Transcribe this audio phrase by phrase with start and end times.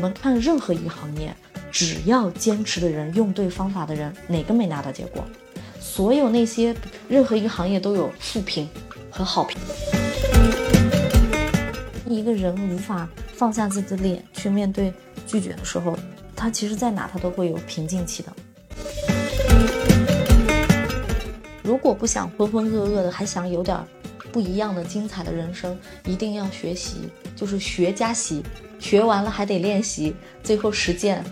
[0.00, 1.30] 我们看任何一个行业，
[1.70, 5.22] 只要坚持的人、用对方法的人，哪个没拿到结果？
[5.78, 6.74] 所有那些
[7.06, 8.66] 任何一个行业都有负评
[9.10, 9.60] 和好评。
[12.06, 14.90] 一个人无法放下自己的脸去面对
[15.26, 15.94] 拒绝的时候，
[16.34, 18.32] 他其实在哪他都会有瓶颈期的。
[21.62, 23.78] 如果不想浑浑噩噩的，还想有点
[24.32, 28.42] 不一样的精彩的人生，一定要学习，就是学加习，
[28.80, 31.24] 学完了还得练习，最后实践。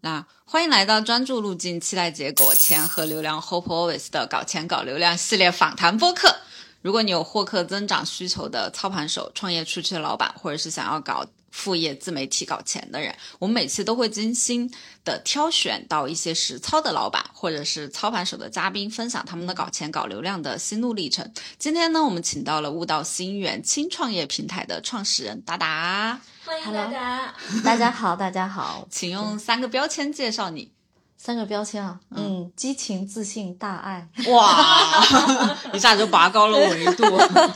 [0.00, 6.36] 那欢迎来到专注路径、期待结果、钱和流量 Hope Always 的搞钱搞流量系列访谈播客。
[6.82, 11.26] 如果你有获客增长需求的操盘手、创业初期的老板，或者是想要搞
[11.56, 14.70] 副业自媒体搞钱的人，我们每次都会精心
[15.02, 21.32] 的挑选到一些实操的老板或者是操盘手的嘉宾，分享他们的搞钱搞流量的心路历程。
[21.58, 27.34] 今天呢，我们请到了悟道心源轻创业平台的创始人达达，欢迎大家。
[27.64, 30.70] 大家好，大家好，请用三个标签介绍你。
[31.16, 34.06] 三个标签啊，嗯，激情、自信、大爱。
[34.28, 35.02] 哇，
[35.72, 37.02] 一下就拔高了我一度。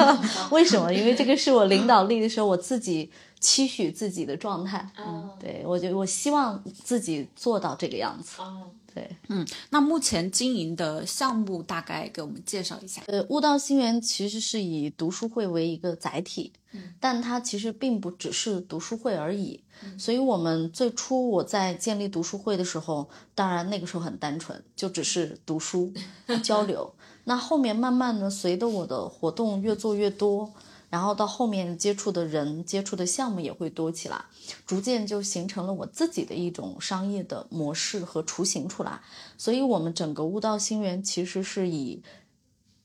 [0.51, 0.91] 为什么？
[0.93, 4.89] 因为这个是我领导力的时候，我自己期许自己的状态。
[4.99, 8.41] 嗯，对我就我希望自己做到这个样子。
[8.41, 13.03] 哦，对，嗯，那目前经营的项目大概给我们介绍一下。
[13.07, 19.61] 呃，悟道心源其实是以读书会为一个载体，嗯但它其实并不只是读书会而已。
[19.97, 25.91] 所以，我们最初我在建立读书会的时候，当然那个时候很单纯，就只是读书
[26.45, 26.93] 交流。
[27.25, 30.53] 那后面慢慢的，随着我的活动越做越多，
[30.91, 34.25] 然后到后面接触的人、接触的项目也会多起来，
[34.67, 39.01] 逐渐就形成了我自己的一种商业的模式和雏形出来。
[39.39, 42.03] 所以，我们整个悟道心源其实是以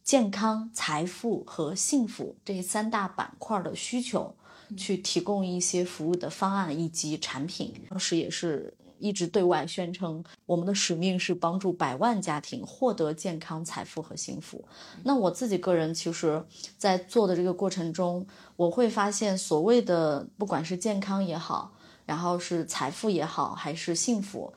[0.03, 4.35] 健康、财富和幸福这三大板块的需求，
[4.77, 7.73] 去提供一些服务的方案以及产品。
[7.89, 14.63] 当时也是一直对外宣称，我们的使命是帮助百万家庭获得健康、财富和幸福。
[15.03, 16.43] 那我自己个人其实，
[16.77, 21.73] 在做的这个过程中，我会发现，所谓的不管是健康也好，
[22.05, 24.53] 然后是财富也好，还是幸福，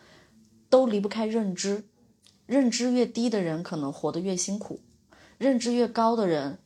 [0.69, 1.85] 都离不开认知。
[2.47, 4.81] 认知越低的人，可能活得越辛苦。
[5.37, 6.59] 认知越高的人，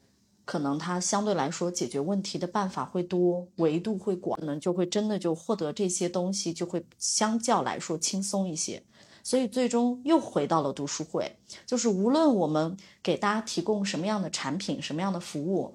[0.45, 8.83] 可能他相对来说解决问题的办法会多，维度会广，可能就会真的就获得这些东西就会相较来说轻松一些。
[9.23, 15.73] 所以最终又回到了读书会，就是无论我们给大家提供什么样的产品、什么样的服务，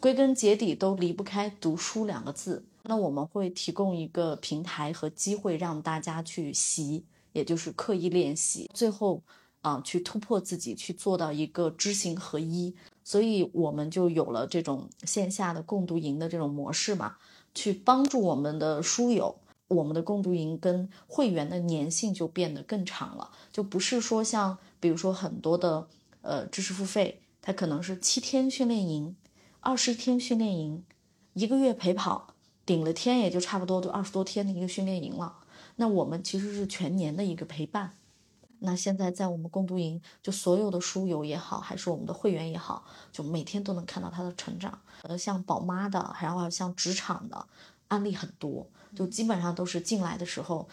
[0.00, 2.64] 归根结底都离不开读书两个字。
[2.82, 9.22] 那我们会提供一个平台和机会让大家去习，也就是刻意练习，最后。
[9.62, 12.74] 啊，去突破自己，去做到一个知行合一，
[13.10, 17.16] 所以我们就有了这种线下的共读营的这种模式嘛，
[17.52, 19.34] 去帮助我们的书友，
[19.66, 25.88] 我们的共读营跟会员的粘性就变得更长了，就不是说像比如说很多的
[26.22, 29.16] 呃知识付费，它可能是七天训练营、
[29.58, 30.84] 二十天训练营、
[31.32, 32.34] 一个月陪跑，
[32.64, 35.38] 顶了天也就差不多就二十多天的一个训练营了。
[35.74, 37.90] 那我们其实是全年的一个陪伴。
[38.60, 44.78] 那现在在我们共读营，就所有的书友也好，还是我们的会员也好，就每天都能看到他的成长。
[45.02, 47.46] 呃，像宝妈的，然后像职场的
[47.88, 50.68] 案例很多，就基本上都是进来的时候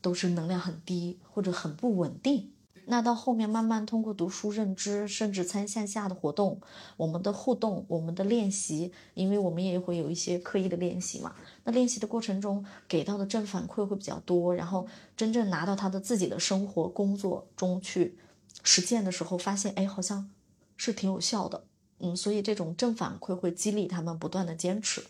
[0.00, 2.50] 都是能量很低或者很不稳定。
[2.86, 6.60] 那到后面慢慢通过读书认知，甚至参线下的活动，
[6.96, 11.32] 我们的互动，我们的练习，因为我们也会有一些刻意的练习嘛。
[11.70, 14.86] 那练习的过程中给到的正反馈会比较多，然后
[15.16, 18.18] 真正拿到他的自己的生活工作中去
[18.64, 20.28] 实践的时候，发现哎，好像
[20.76, 21.64] 是挺有效的。
[22.00, 25.04] 嗯，所以这种正反馈会激励他们不断的坚持。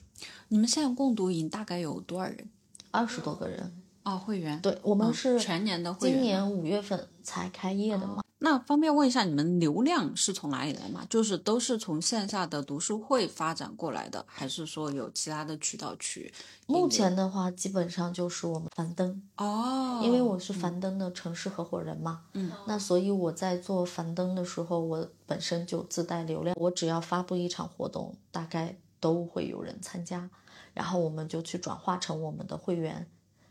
[0.48, 2.50] 你们现在共读营大概有多少人？
[2.90, 3.72] 二十多个人。
[4.02, 8.22] 哦，会员，对我们是全年的会员，今年五月份才开业的嘛。
[8.42, 11.06] 那方便问一下，你们流量是从哪里来吗？
[11.10, 16.32] 就是都是从线下的读书会发展过来的，还是说有其他的渠道去？
[16.66, 30.30] 目前的话，基本上就是我们樊登哦，因为我是樊登的城市合伙人嘛，嗯，那所以我在做樊登的时候，我本身就自带流量，我只要发布一场活动，大概都会有人参加，
[30.72, 33.06] 然后我们就去转化成我们的会员。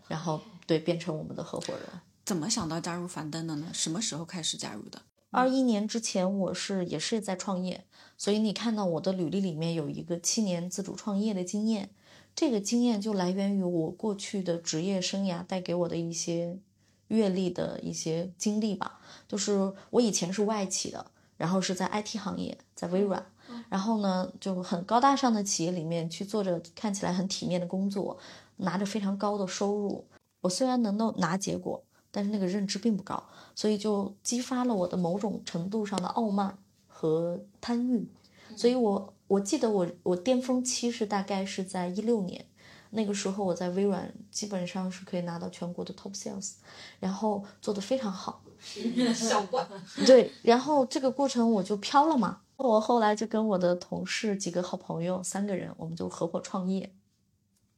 [0.07, 1.83] 然后对，变成我们的合伙人。
[2.29, 3.71] 怎么想到加入樊登的呢？
[3.73, 5.01] 什么时候开始加入的？
[5.31, 7.87] 二一年之前，我是也是在创业，
[8.19, 11.89] 所以你看到我的履历里面有一个七年自主创业的经验，
[12.35, 16.59] 这个经验就来源于我过去的职业生涯带给我的一些
[17.07, 19.01] 阅历的一些经历吧。
[19.27, 23.25] 就是我以前是外企的，然后是在 IT 行业，在微软，
[23.69, 28.19] 然后呢就很高大上的企业里面去做着看起来很体面的工作，
[28.57, 30.05] 拿着非常高的收入。
[30.41, 33.23] 我虽然能够拿结果，但是那个认知并不高，
[33.55, 36.57] 所以就激发了我的某种程度上的傲慢
[36.87, 38.07] 和贪欲。
[38.55, 42.45] 所以我我记得我我巅峰期是大概是在一六年，
[42.89, 46.53] 那个时候我在微软基本上是可以拿到全国的 top sales，
[46.99, 48.41] 然后做得非常好。
[49.13, 49.65] 小怪。
[50.05, 52.41] 对，然后这个过程我就飘了嘛。
[52.57, 56.91] 我后来就跟我的同事几个好朋友三个人，我们就合伙创业。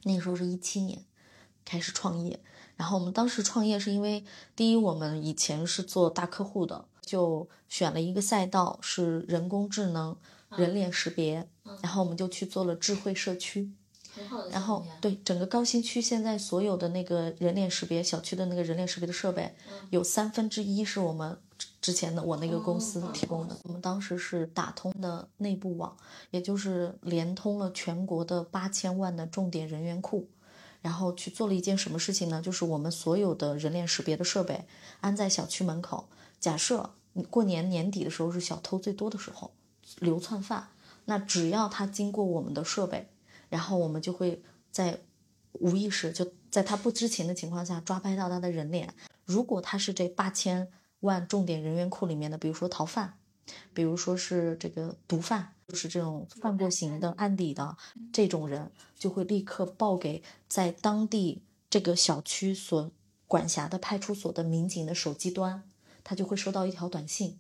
[0.04, 1.06] 那个时候是一七年
[1.64, 2.40] 开始创业，
[2.82, 4.26] 然后我们当时创业是因为
[4.56, 10.18] 第一，我们以前是做大客户的，就选了一个赛道是人工智能、
[10.58, 11.48] 人脸识别，
[11.84, 13.70] 然后我们就去做了智慧社区。
[14.50, 19.54] 然后对整个高新区现在所有的那个人脸识别小区的那个人脸识别的设备，
[19.92, 21.38] 有三分之一是我们
[21.80, 23.56] 之前的我那个公司提供的。
[23.64, 25.96] 我们当时是打通的内部网，
[26.32, 30.28] 也就是连通了全国的八千万的重点人员库，
[30.82, 32.42] 然后去做了一件什么事情呢？
[32.42, 34.66] 就是我们所有的人脸识别的设备
[35.00, 36.10] 安在小区门口。
[36.40, 39.52] 假设你过年年底的时候是小偷最多的时候，
[40.00, 40.70] 流窜犯，
[41.06, 43.08] 那只要他经过我们的设备。
[43.50, 44.42] 然后我们就会
[44.72, 44.98] 在
[45.52, 48.94] 无意识就在他不知情的情况下抓拍到他的人脸。
[49.26, 53.18] 如果他是这八千万重点人员库里面的，比如说逃犯，
[53.74, 57.78] 比如说是这个毒贩，就是这种犯过刑的案底的
[58.12, 62.92] 这种人，就会立刻报给在当地这个小区所
[63.26, 65.64] 管辖的派出所的民警的手机端，
[66.04, 67.40] 他就会收到一条短信，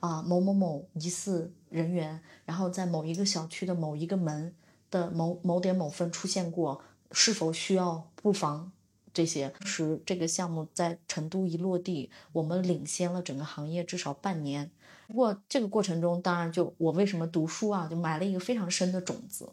[0.00, 4.54] 啊某某某疑似人员，然后在某一个小区的某一个门。
[4.90, 6.82] 的某某点某分出现过，
[7.12, 8.72] 是否需要布防？
[9.14, 14.72] 这些是这个项目在成都一落地，我们领先了整个行业至少半年。
[15.10, 19.50] 不过这个过程中，当然就我为什么读书啊，就埋了一个非常深的种子。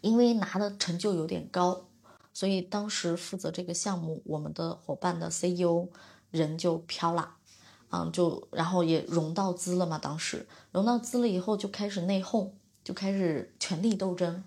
[0.00, 1.88] 因为拿的成就有点高，
[2.32, 5.88] 所以当时负责这个项目，我们的伙伴的 CEO
[6.30, 7.34] 人就飘了，
[7.90, 9.98] 嗯，就然后也融到资了嘛。
[9.98, 12.52] 当时融到资了以后，就开始内讧。
[12.84, 14.42] 就开始权力斗争，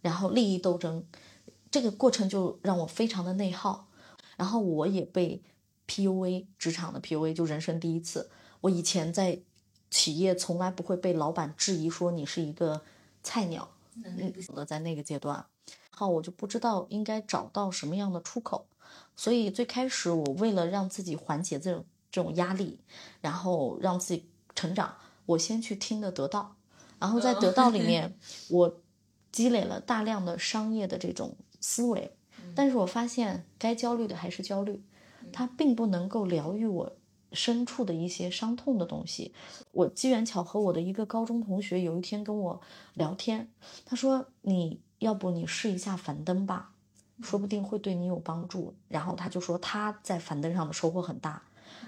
[0.00, 1.04] 然后利益斗争，
[1.70, 3.86] 这个过程就让我非常的内耗，
[4.36, 5.40] 然后我也被
[5.86, 8.32] PUA 职场的 PUA 就人生第一次。
[8.64, 9.38] 我以前在
[9.90, 12.80] 企业从来不会被老板质疑说你是一个
[13.22, 13.68] 菜鸟，
[14.02, 14.32] 嗯，
[14.66, 18.66] 在那个阶段，然后我就不知道应该找到什么样的出口，
[19.14, 22.80] 所以最开始我为了让自己缓解这种这种压力，
[23.20, 24.96] 然后让自己成长，
[25.26, 26.56] 我先去听的得到。
[26.98, 28.16] 然后在得到里面，
[28.48, 28.80] 我
[29.30, 32.16] 积累了大量的商业的这种思维，
[32.54, 34.82] 但是我发现该焦虑的还是焦虑，
[35.30, 36.96] 它并不能够疗愈我
[37.34, 39.34] 深处的一些伤痛的东西。
[39.72, 42.60] 我机缘巧合，我的一个高中同学有一天跟我
[42.94, 43.50] 聊天，
[43.84, 46.72] 他说：“你要不你试一下樊登吧，
[47.22, 51.42] 说不定会对你有帮助。”然后他就说他在樊登上的收获很大。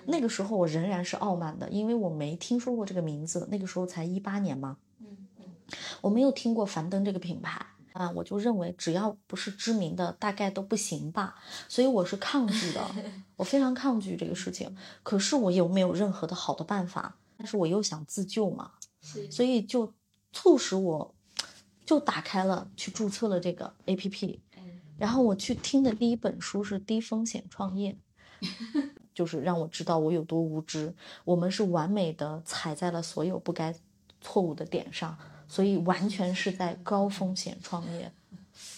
[0.06, 4.76] 那个时候我仍然是傲慢的，因为我没听说过这个名字，那个时候才一八年嘛。
[6.00, 7.66] 我没有听过樊登这个品牌
[7.97, 11.35] 啊，我就认为只要不是知名的，大概都不行吧，
[11.67, 12.85] 所以我是抗拒的，
[13.37, 14.76] 我非常抗拒这个事情。
[15.03, 18.73] 可是我又没有任何的好的办法，但是我又想自救嘛，
[19.31, 19.95] 所以就
[20.31, 21.15] 促使我，
[21.87, 24.41] 就打开了去注册了这个 A P P，
[24.99, 27.97] 然后我去听的第一本书是低风险创业，
[29.15, 33.75] 就是让我知道我有多无知，我们是完美的踩在了所有不该
[34.21, 35.17] 错误的点上。
[35.49, 38.11] 所以完全是在高风险创业，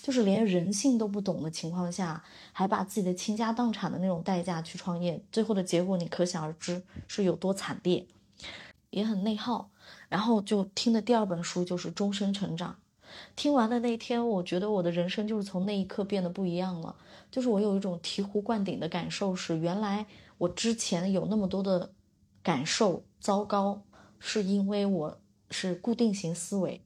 [0.03, 2.23] 就是连人性都不懂的情况下，
[2.53, 8.07] 还把自己的倾家荡产的那种代价去创业，最后的结果你可想而知是有多惨烈，
[8.91, 9.71] 也很内耗。
[10.09, 12.73] 然后就听的第二本书就是《终身成长》，
[13.37, 16.95] 听完的那天，我觉得我的人生就是从那一刻变得不一样了。
[17.31, 20.07] 就是我有一种醍醐灌顶的感受，是原来
[20.39, 21.93] 我之前有那么多的
[22.43, 23.83] 感受糟糕，
[24.19, 25.19] 是因为我。
[25.50, 26.83] 是固定型思维，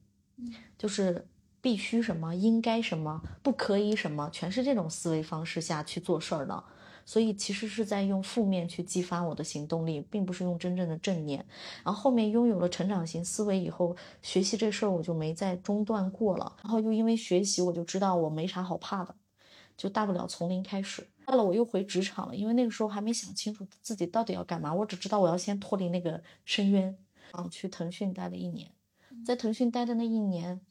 [0.77, 1.27] 就是
[1.61, 6.63] 必须什么，应该什么，不可以什么，全是这种思维方式下去做事儿的。
[7.05, 11.45] 所以其实是在用负面去激发我的行动力，并不是用真正的正念。
[11.83, 16.55] 然后后面拥有了成长型思维以后，学习这事儿我就没再中断过了。
[16.63, 19.13] 然后又因为学习，我就知道我没啥好怕的，
[19.75, 21.05] 就大不了从零开始。
[21.25, 26.97] 到了我又回职场了，因为那个时候还没想清楚自己到底要干嘛，我只知道我要先脱离那个深渊。
[27.33, 28.71] 嗯，去腾讯待了一年，
[29.25, 30.61] 在腾讯待的那一年，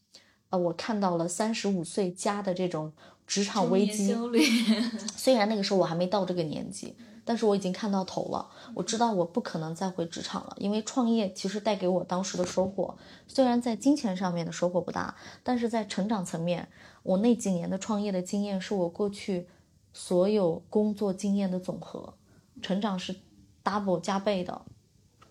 [0.50, 2.92] 呃，我看到了三十五岁加的这种
[3.26, 4.09] 职场危机。
[4.09, 4.40] 焦虑。
[5.16, 16.69] 虽然那个时候我还没到这个年纪，但是我已经看到头了，我知道我不可能再回职场了，因为创业其实带给我当时的收获，虽然在金钱上面的收获不大，但是在成长层面，
[17.02, 19.49] 我那几年的创业的经验是我过去
[19.92, 22.14] 所有工作经验的总和，
[22.61, 23.16] 成长是
[23.64, 24.62] double 加倍的，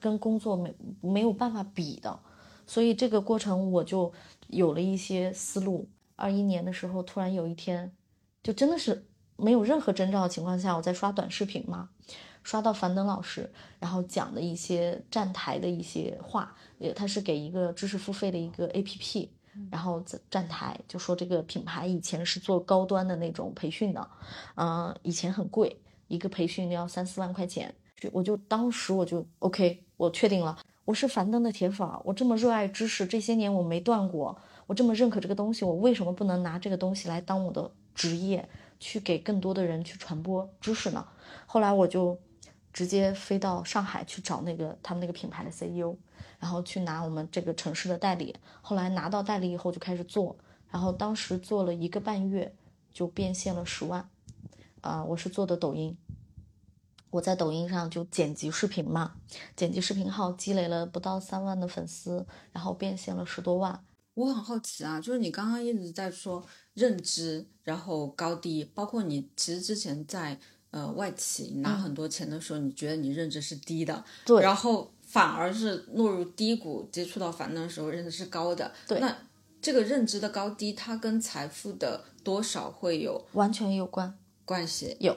[0.01, 2.19] 跟工作没没有办法比的，
[2.67, 4.11] 所以这个过程我就
[4.47, 5.87] 有了一些思路。
[6.17, 7.95] 二一年的时候，突然有一天，
[8.43, 9.07] 就真的是。
[9.37, 11.89] 没有任何征兆的情况下，我在刷短视频嘛，
[12.43, 19.31] 刷到樊登老师，然后讲的一些站台的一些话，也他是给一个知识付费的一个 A P P，
[19.71, 24.07] 然后站台就说这个品牌以前是做高端的那种培训的，
[24.53, 25.75] 嗯，以前很贵，
[26.07, 27.73] 一个培训要三四万块钱，
[28.11, 38.49] 我就当时我就 O K，我确定了，我是樊登的铁粉，我这么热爱知识，这些年我没断过，我这么认可这个东西，我为什么不能拿这个东西来当我的职业？
[38.79, 41.07] 去给更多的人去传播知识呢。
[41.45, 42.17] 后来我就
[42.73, 45.95] 直接飞到上海去找那个他们那个品牌的 CEO，
[46.39, 48.35] 然后去拿我们这个城市的代理。
[48.63, 50.35] 后来拿到代理以后就开始做，
[50.71, 52.51] 然后当时做了一个半月
[52.91, 54.09] 就变现了十万。
[54.81, 55.95] 啊，我是做的抖音，
[57.11, 59.13] 我在抖音上就剪辑视频嘛，
[59.55, 63.85] 剪辑视频号积累了不到三万的粉丝，然后变现了十多万。
[64.13, 70.39] 我很好奇啊，就是你刚刚一直在说认知，然后高低，包括你其实之前在
[70.71, 78.99] 呃外企拿很多钱的时候，你觉得你认知是低的，对，然后反而是落入低谷，接触到樊登的时候认知是高的，对。
[78.99, 79.15] 那
[79.61, 84.97] 这个认知的高低，它跟财富的多少会有完全有关关系？
[84.99, 85.15] 有，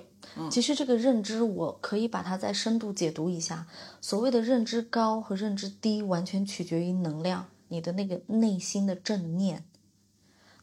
[0.51, 3.67] 其实这个认知我可以把它再深度解读一下，
[4.01, 7.49] 所谓的认知高和认知低，完全取决于能量。
[7.69, 9.65] 你的那个内心的正念，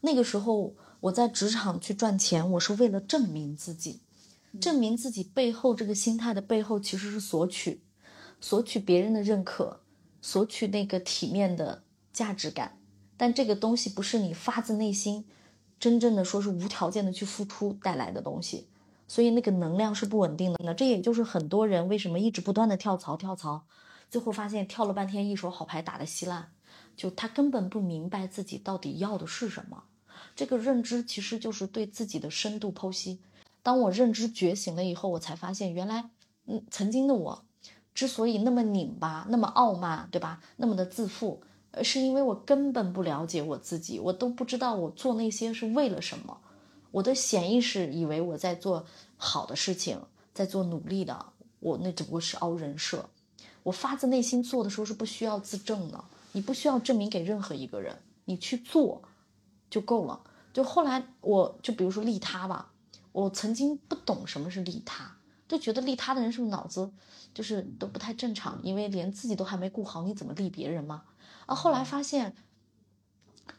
[0.01, 3.99] 那个时候我在职场去赚钱，我是为了证明自己，
[4.61, 7.81] 证明自己背后这个心态的背后其实是索取，
[8.39, 9.81] 索取别人的认可，
[10.21, 12.77] 索取那个体面的价值感。
[13.17, 15.25] 但这个东西不是你发自内心，
[15.79, 18.67] 真正的说是无条件的去付出带来的东西，
[19.11, 20.59] 所以那个能量是不稳定的。
[20.63, 23.65] 那这也就是很多人为什么一直不断的跳槽跳槽，
[24.09, 26.53] 最后发现跳了半天一手好牌打得稀烂。
[26.95, 29.83] 就他根本不明白自己到底要的是什么，
[30.33, 33.19] 这个认知其实就是对自己的深度剖析。
[33.61, 36.09] 当我认知觉醒了以后，我才发现原来，
[36.45, 37.43] 嗯，曾经的我
[37.93, 40.41] 之所以那么拧巴、那么傲慢，对吧？
[40.55, 41.43] 那么的自负，
[41.83, 46.39] 是因为我根本不了解我自己，我都不知道我做那些是为了什么。
[46.91, 48.85] 我的潜意识以为我在做
[49.17, 50.01] 好的事情，
[50.33, 51.25] 在做努力的，
[51.59, 53.09] 我那只不过是凹人设。
[53.63, 56.03] 我发自内心做的时候是不需要自证的。
[56.33, 59.01] 你不需要证明给任何一个人，你去做
[59.69, 60.21] 就够了。
[60.53, 62.71] 就后来我就比如说利他吧，
[63.11, 65.17] 我曾经不懂什么是利他，
[65.47, 66.91] 就觉得利他的人是不是脑子
[67.33, 71.03] 就是都不太正常，因为连自己都还没顾好，你怎么利别人嘛？
[71.45, 72.33] 啊，后来发现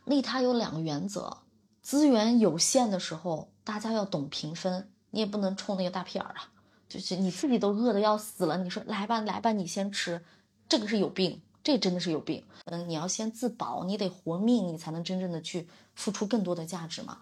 [0.07, 1.39] 利他有两个原则：
[1.83, 6.49] 资源有限的时候，大家要懂平分，你也不能冲那个大屁眼儿啊，
[6.89, 10.25] 就是你自己都饿得要死了，你说来吧来吧，你先吃，
[10.69, 11.43] 这个是有病。
[11.65, 17.21] 这真的是有病，嗯，你要先自保，你得活命，你才能真正的去付出更多的价值嘛。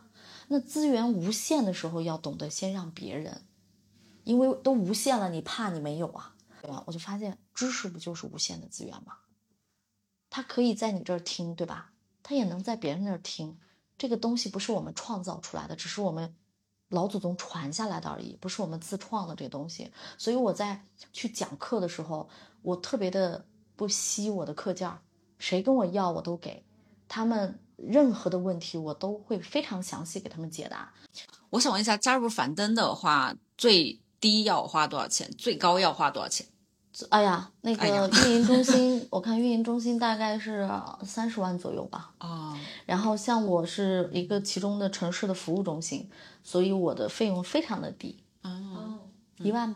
[0.49, 3.43] 那资源无限的时候，要懂得先让别人，
[4.25, 6.83] 因为都无限了，你怕你没有啊，对吧？
[6.87, 9.19] 我就发现知识不就是无限的资源吗？
[10.31, 11.93] 他可以在你这儿听，对吧？
[12.23, 13.59] 他也能在别人那儿听。
[14.01, 16.35] 这个东西不是我们创造出来的，只是我们
[16.89, 19.93] 老祖宗传下来的而已，不是我们自创的这东西。
[20.19, 22.29] 所以我在去讲课的时候，
[22.63, 23.45] 我特别的。
[23.77, 24.93] 不惜我的课件，
[25.39, 26.63] 谁跟我要我都给，
[27.09, 30.93] 他们任何的问题我都会非常详细给他们解答。
[31.49, 35.31] 我想问一下，加入樊登的话，最低要花多少钱？
[35.31, 36.47] 最高要花多少钱？
[37.11, 37.87] 哎呀，那个
[38.27, 40.69] 运营中心， 我看运营中心大概是
[41.03, 42.11] 三十万左右吧。
[42.21, 42.57] 哦。
[42.87, 46.09] 然后像我是一个其中的城市的服务中心，
[46.45, 48.19] 所以我的费用非常的低。
[48.43, 48.99] 哦。
[49.39, 49.75] 一万。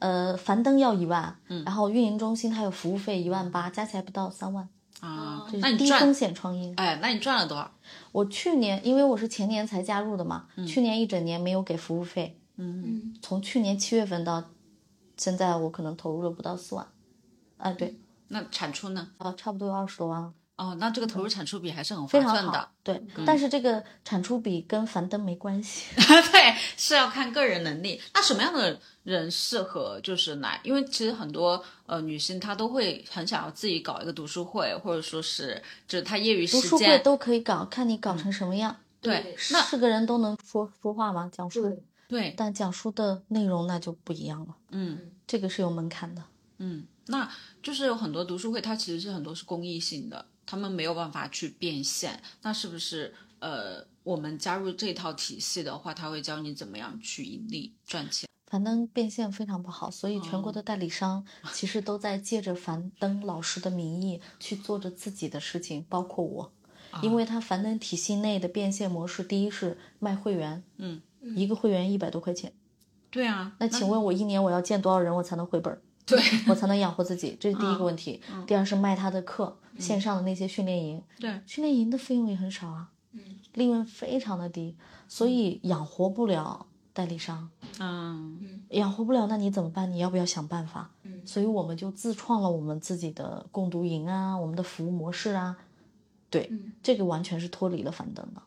[0.00, 4.68] 呃，樊登要一万，然后运营中心还有服务费一万八，加起来不到三万
[5.00, 5.46] 啊。
[5.50, 6.74] 这是低风险创业。
[6.76, 7.70] 哎，那你赚了多少？
[8.12, 12.38] 我去年因为我是前年才加入的嘛，去年一整年没有给服务费。
[12.56, 14.44] 嗯，从去年七月份到
[15.16, 16.86] 现在，我可能投入了不到四万。
[17.56, 17.98] 啊，对。
[18.28, 19.10] 那产出呢？
[19.18, 20.32] 啊，差不多有二十多万。
[20.56, 23.02] 哦，那这个投入产出比还是很划算的，对。
[23.26, 28.00] 但是这个产出比跟樊登没关系， 对，是要看个人能力。
[28.14, 30.60] 那什么样的人适合就是来？
[30.62, 38.76] 因为其实很多呃女性她都会很想要自己搞一个读书会，或者说是就是她业余时间读书会都可以搞，看你搞成什么样。
[39.00, 41.28] 对，那是个人都能说说话吗？
[41.32, 41.82] 讲述。
[42.08, 46.22] 对，但讲述的内容那就不一样了，嗯这个是有门槛的。
[46.58, 47.30] 嗯，那
[47.62, 52.22] 就是有很多读书会，它其实是很多是公益性的，他们没有办法去变现。
[52.42, 58.28] 那是不是呃，我们加入这套体系的话，他会教你怎么样去盈利赚钱？
[58.46, 66.52] 樊登变现非常不好，所以全国的代理商其实都在借着樊登老师的名义去做着自己的事情，包括我，
[67.02, 71.02] 因为他樊登体系内的变现模式，第一是卖会员，嗯，
[71.34, 72.52] 一个会员一百多块钱，
[73.10, 75.80] 对啊，那请问我一年我要见多少人我才能回本儿？
[76.06, 78.20] 对 我才能养活自己，这是第一个问题。
[78.46, 82.90] 第二是卖他的课，线上的那些训练营，对，训练营的费用也很少啊，
[83.54, 84.76] 利润非常的低，
[85.08, 87.48] 所以养活不了代理商。
[87.78, 89.90] 嗯养活不了，那你怎么办？
[89.90, 90.90] 你要不要想办法？
[91.24, 95.56] 所以我们就自创了我们自己的共读营啊，我们的服务模式啊，
[96.28, 96.52] 对，
[96.82, 98.42] 这个完全是脱离了樊登的。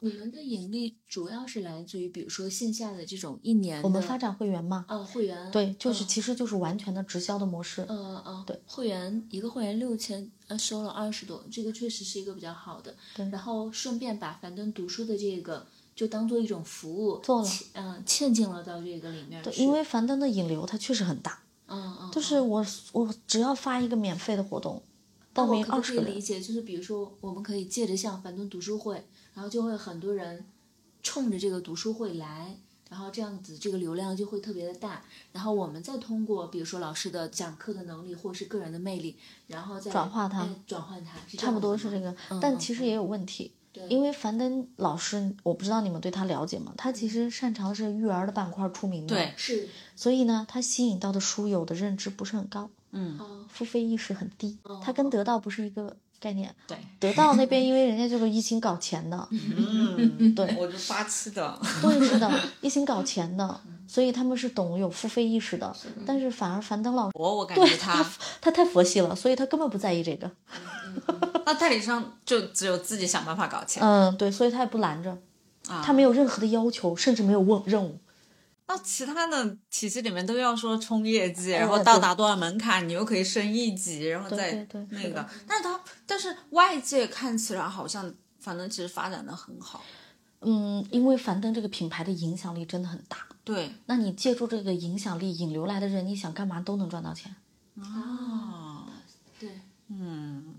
[0.00, 7.82] 你们的盈利主要是来自于，比如说线下的这种一年我们发展会员嘛，啊会员，对，就是嗯其实就是完全的直销的模式。
[7.88, 12.94] 呃呃，对，会员一个会员六千，呃，收了二十多，这个确实是一个比较好的。
[13.14, 24.82] 对然后顺便把樊登读书的这个就当做一种服务做了嵌嗯、嵌进了到这个里面对，因为樊登的引流它确实很大，嗯嗯，就是我我只要发一个免费的活动，
[25.32, 29.02] 报名二十个人，可以理解，就是比如说，我们可以借着像樊登读书会，
[29.36, 30.46] 然后就会很多人
[31.02, 32.56] 冲着这个读书会来，
[32.88, 35.02] 然后这样子这个流量就会特别的大，
[35.32, 39.14] 然后我们再通过比如说老师的讲课的能力或是个人的魅力，
[39.46, 42.16] 然后再转化它哎转换它，是差不多是这个。
[42.40, 43.52] 但其实也有问题，
[43.90, 46.72] 因为樊登老师，我不知道你们对他了解吗？
[46.78, 56.54] 他其实擅长的是育儿的板块出名的，对，是所以呢，他吸引到的书友的认知不是很高，嗯，哦付费意识很低，他跟得到不是一个概念。
[56.66, 65.74] 对，得到那边因为人家就是一心搞钱的，嗯，对我就发起的，对，是的，一心搞钱的，所以他们是懂有付费意识的。
[66.06, 70.30] 但是反而樊登老师，我我感觉他他他太佛系了，所以他根本不在意这个。
[71.44, 73.82] 那代理商就只有自己想办法搞钱。
[73.82, 75.10] 嗯，对，所以他也不拦着，
[75.68, 77.98] 啊他没有任何的要求，甚至没有问任务。
[78.68, 85.28] 那其他的体系里面都要说冲业绩，然后到达多少门槛，你又可以升一级，然后再那个。
[85.46, 89.82] 但是它，但是外界看起来好像，反正其实发展的很好。
[90.40, 97.34] 嗯，因为樊登这个品牌的影响力真的很大，对那你借助这个影响力引流来的人，你想干嘛都能赚到钱。
[97.80, 98.86] 啊，
[99.40, 99.50] 对，
[99.88, 100.54] 嗯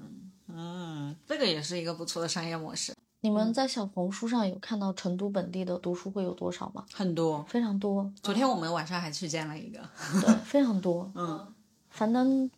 [0.47, 6.85] 嗯，这个也是一个不错的商业模式，你们在小红书上有看到成都本地的读书会有多少吗？
[6.93, 7.43] 很多。
[7.43, 9.79] 非常多，昨天我们晚上还去见了一个，
[10.21, 11.11] 对，非常多。
[11.15, 11.53] 嗯，
[11.89, 12.49] 樊登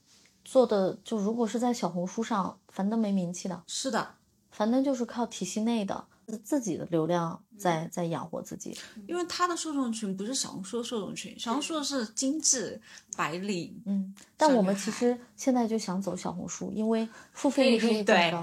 [0.44, 4.16] 做的就如果是在小红书上，樊登没名气的，是的，
[4.52, 8.78] 樊登就是靠体系内的自自己的流量在在养活自己。
[9.08, 12.80] 因为他的受众群不是小红书的受众群，小红书的是精致
[13.16, 18.42] 白领，嗯，但我们其实现在就想走小红书，因为付费意识会更对高，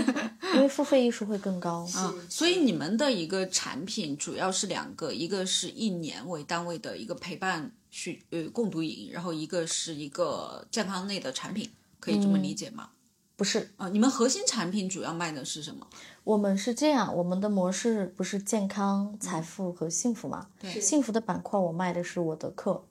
[0.54, 1.86] 因为付费艺术会更高。
[1.94, 11.70] 啊，所以你们的一个产品主要是两个，一个是一年为单位的一个陪伴去呃共读营，然后一个是一个健康类的产品，
[12.00, 12.90] 可以这么理解吗？
[13.36, 15.86] 不是，啊、你们核心产品主要卖的是什么？
[16.24, 20.48] 我们是这样，我们的模式不是健康、财富和幸福嘛？
[20.58, 22.86] 对幸福的板块我卖的是我的课，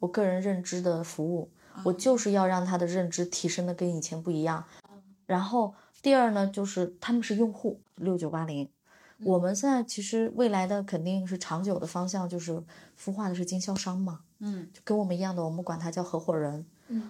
[0.00, 1.48] 我个人认知的服务，
[1.84, 4.64] 我就是要让他的认知提升的跟以前不一样。
[5.26, 8.68] 然后第二呢，就是他们是用户六九八零，
[9.24, 12.60] 我们现在其实未来的肯定是长久的方向，就是
[13.00, 16.66] 孵化的是经销商嘛，嗯，就跟我们一样的，我们管它叫合伙人。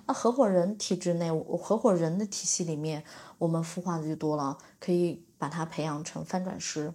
[0.06, 3.04] 那合伙人体制内，合伙人的体系里面，
[3.38, 6.92] 我们孵化的就多了，可以把它培养成翻转师、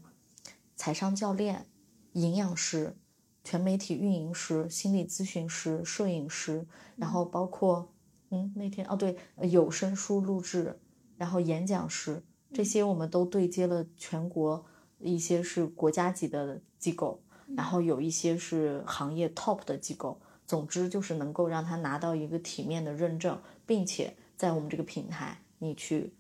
[0.76, 1.67] 财商教练、
[2.13, 2.95] 营养师、
[3.43, 7.93] 全媒体运营师、心理咨询师、摄影师，然后包括
[8.30, 10.80] 嗯那天哦对有声书录制，
[11.17, 12.23] 然后演讲师
[12.54, 14.65] 这些我们都对接了全国
[15.00, 17.21] 一些是国家级的机构，
[17.56, 20.19] 然后有一些是行业 top 的机构。
[20.48, 26.14] 总之就是能够让他拿到一个体面的认证，并且在我们这个平台你去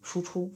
[0.00, 0.50] 输出，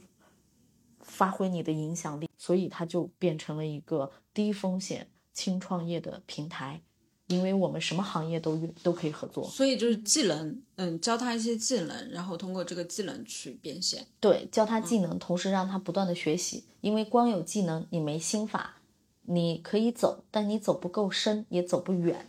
[1.01, 6.81] 发挥你的影响力，所以它就变成了一个低风险轻创业的平台，
[7.27, 9.47] 因为我们什么行业都都可以合作。
[9.47, 14.07] 所以就是技能，嗯，教他一些技能，然后通过这个技能去变现。
[14.19, 18.81] 对，教他技能，同时让他不断的学习，因为光有技能你没心法，
[19.23, 22.27] 你可以走，但你走不够深，也走不远。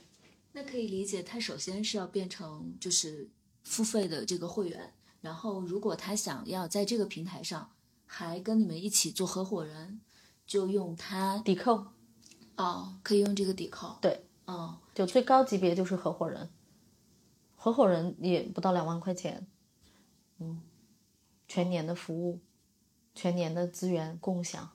[0.53, 3.29] 那可以理解，他首先是要变成就是
[3.63, 7.73] 付费的这个会员，然后如果他想要在这个平台上
[8.07, 10.01] 还跟你们一起做合伙人，
[10.47, 11.87] 就用他抵扣，
[12.57, 13.97] 哦，可以用这个抵扣。
[14.03, 16.51] 对，哦，就最高级别就是合伙人，
[17.57, 19.47] 合伙人也不到两万块钱，
[20.39, 20.61] 嗯，
[21.49, 22.41] 全年的服务，
[23.15, 24.71] 全年的资源共享，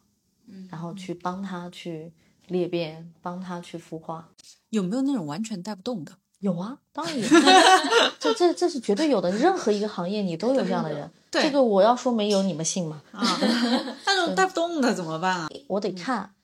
[0.47, 2.13] 嗯，然后去帮他去
[2.47, 4.29] 裂变，帮他去孵化。
[4.69, 6.13] 有没有那种完全带不动的？
[6.39, 7.27] 有啊，当然有，
[8.19, 9.31] 这这这是绝对有的。
[9.31, 13.01] 任何一个行业你都有这样的人，对这个我要说没有，你们信吗？
[13.11, 13.23] 啊，
[14.05, 15.49] 那种带不动的怎么办啊？
[15.67, 16.35] 我得看，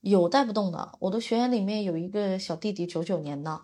[0.00, 0.92] 有带不动的。
[0.98, 3.60] 我的学员里面有一个小弟弟，九九年的，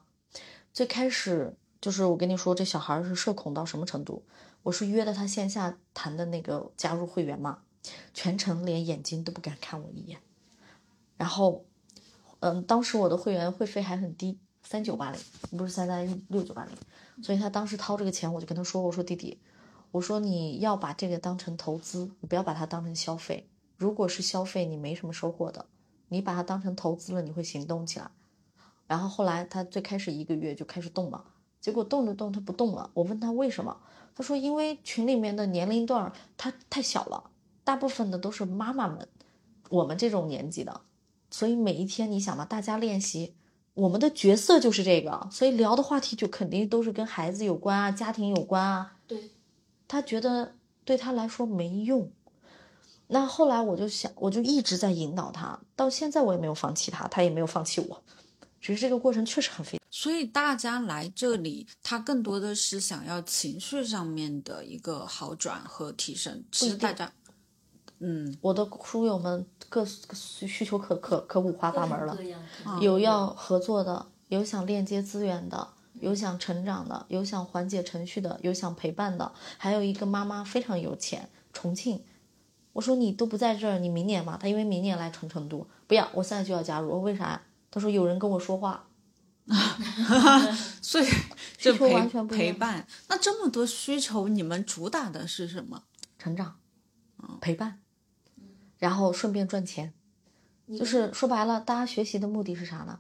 [0.73, 4.25] 最开始就是我跟你说，这小孩是社恐到什么程度？
[4.63, 7.59] 我是约的他线下谈的那个加入会员嘛，
[8.15, 10.21] 全程连眼睛都不敢看我一眼。
[11.17, 11.65] 然后，
[12.43, 15.21] 嗯，当时我的会员会费还很低，三九八零，
[15.57, 16.75] 不是三三六九八零，
[17.23, 19.41] 所以他当时掏这个钱，我就跟他说，我说弟弟，
[19.93, 23.49] 我说你要把这个当成投资，你不要把它当成消费。
[23.77, 25.67] 如果是消费，你没什么收获的；
[26.09, 28.11] 你把它当成投资了，你会行动起来。
[28.89, 31.25] 然后后来他最开始一个月就开始动了，
[31.61, 32.91] 结果动着动他不动了。
[32.95, 33.77] 我问他为什么，
[34.17, 37.31] 他说因为群里面的年龄段他太小了，
[37.63, 39.09] 大部分的都是妈妈们，
[39.71, 40.81] 我们这种年纪的，
[41.33, 43.35] 所以每一天你想嘛，大家练习，
[43.75, 48.99] 我们的角色就是这个，所以聊的话题就肯定都是跟孩子有关啊，家庭有关啊。
[49.09, 49.31] 对，
[49.89, 52.13] 他觉得对他来说没用。
[53.09, 58.03] 那后来我就想，我就一直在引导他，到现在我也没有放弃他，他也没有放弃我，
[58.61, 59.79] 只是这个过程确实很费。
[59.91, 66.43] 所以大家来这里，他更多的是想要情绪上面的一个好转和提升。
[66.51, 67.13] 其实大家，
[68.05, 72.19] 嗯，我的书友们各需需求可可可五花八门了
[72.81, 75.69] 有要合作的，有想链接资源的，
[76.01, 82.03] 有想成长的，有想缓解程序的，有想陪伴的，还有一个妈妈非常有钱，重庆。
[82.73, 84.37] 我说你都不在这儿，你明年吧。
[84.41, 86.89] 他因为明年来成成都，不要，我现在就要加入。
[86.89, 87.43] 我说为啥呀？
[87.71, 88.89] 他说有人跟我说话，
[90.83, 91.05] 所以
[91.57, 92.87] 需就求完全不一样陪伴。
[93.09, 95.85] 那这么多需求，你们主打的是什么？
[96.19, 96.57] 成长，
[97.41, 97.82] 陪伴，
[98.83, 99.95] 然后顺便赚钱。
[100.77, 102.99] 就是说白了，大家学习的目的是啥呢？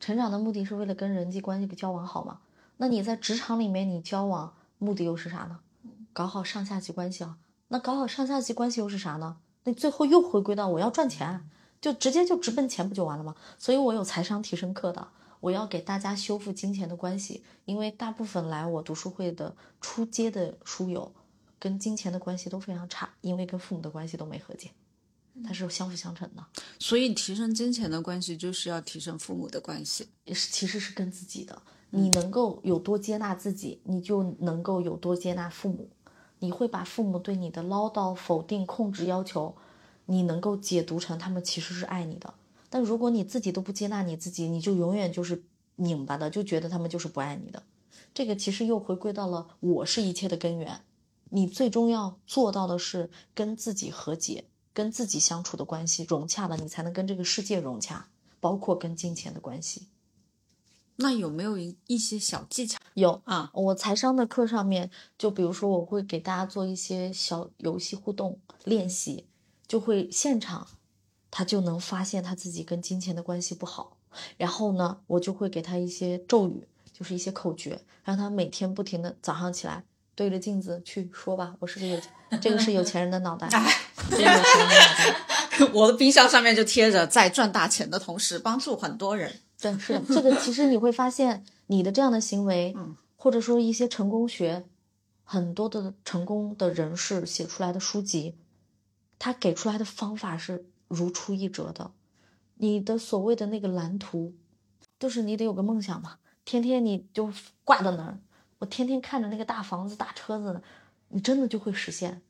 [0.00, 2.40] 成长的目的是为了跟人际关系交往好吗？
[2.78, 5.60] 那你在职场里面你交往目的又是啥呢？
[6.14, 7.36] 搞好上下级关系啊。
[7.68, 9.36] 那搞好上下级关系又是啥呢？
[9.64, 11.46] 那最后又回归到我要赚钱，
[11.78, 13.34] 就直接就直奔钱不就完了吗？
[13.58, 15.08] 所以我有财商提升课的，
[15.40, 21.12] 我要给大家修复金钱的关系，因为大部分来我读书会的初阶的书友，
[21.58, 24.70] 跟金钱的关系都非常差，因为跟父母的关系都没和解，
[25.42, 26.44] 它是相辅相成的。
[26.78, 30.08] 所以提升金钱的关系，就是要提升父母的关系。
[30.24, 35.90] 也是其实是跟自己的，你能够有多接纳自己，你就能够有多接纳父母。
[36.40, 39.56] 你会把父母对你的唠叨、否定、控制、要求，
[40.06, 42.32] 你能够解读成他们其实是爱你的。
[42.70, 45.42] 但如果你自己都不接纳你自己，你就永远就是
[45.76, 47.62] 拧巴的，就觉得他们就是不爱你的。
[48.14, 50.80] 这个其实又回归到了我是一切的根源。
[51.30, 54.44] 你最终要做到的是跟自己和解，
[54.78, 58.06] 跟自己相处的关系融洽了，你才能跟这个世界融洽，
[58.38, 59.88] 包括跟金钱的关系。
[60.94, 63.50] 那有没有一一些小技巧有啊？
[63.52, 64.88] 我财商的课上面，
[65.18, 69.26] 就比如说我会给大家做一些小游戏互动练习，
[69.66, 70.68] 就会现场
[71.28, 73.96] 他就能发现他自己跟金钱的关系不好，
[74.36, 79.82] 然后呢，我就会给他一些咒语，就是一些口诀，让他每天不停的早上起来
[80.14, 82.00] 对着镜子去说吧，我是个有
[82.40, 83.87] 这个是有钱人的脑袋，这个有钱人的脑袋。
[85.72, 89.40] 我的冰箱上面就贴着，在赚大钱的同时帮助很多人。
[89.60, 94.64] 对，是的，这个其实你会发现，你的这样的行为，嗯或者说一些成功学，
[95.24, 98.36] 很多的成功的人士写出来的书籍，
[99.18, 101.90] 他给出来的方法是如出一辙的。
[102.54, 104.34] 你的所谓的那个蓝图，
[105.00, 107.32] 就是你得有个梦想嘛，天天你就
[107.64, 108.20] 挂在那儿，
[108.60, 110.62] 我天天看着那个大房子、大车子，
[111.08, 112.22] 你真的就会实现。